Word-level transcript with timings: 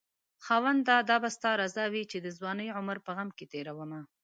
خاونده 0.45 0.97
دا 1.09 1.17
به 1.23 1.29
ستا 1.37 1.51
رضاوي 1.63 2.03
چې 2.11 2.17
دځوانۍ 2.25 2.67
عمر 2.77 2.97
په 3.05 3.11
غم 3.17 3.29
کې 3.37 3.45
تيرومه 3.53 4.01